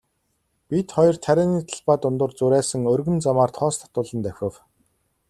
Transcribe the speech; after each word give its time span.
Бид 0.69 0.87
хоёр 0.95 1.15
тарианы 1.25 1.59
талбай 1.69 1.97
дундуур 2.01 2.31
зурайсан 2.39 2.81
өргөн 2.93 3.17
замаар 3.25 3.51
тоос 3.57 3.75
татуулан 3.81 4.19
давхив. 4.25 4.55